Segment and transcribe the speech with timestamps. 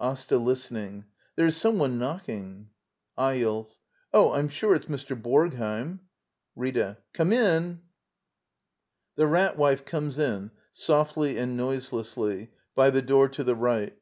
[0.00, 0.36] AsTA.
[0.38, 1.04] [Listening.]
[1.36, 2.70] There is some one knock ing.
[3.16, 3.76] Eyolf.
[4.12, 5.14] Oh, Vm sure it's Mr.
[5.14, 5.98] Borgheiml ^' 1^^
[6.56, 6.98] Rita.
[7.12, 7.82] Come in.
[9.14, 13.96] [The Rat Wife comes in, softly and noiselessly, by the door to the right.